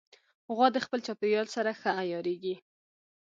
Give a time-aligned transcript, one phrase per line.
[0.55, 2.55] غوا د خپل چاپېریال سره ښه عیارېږي.